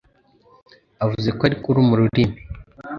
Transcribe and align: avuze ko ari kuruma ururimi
avuze 1.03 1.29
ko 1.37 1.41
ari 1.47 1.55
kuruma 1.63 1.91
ururimi 1.93 2.37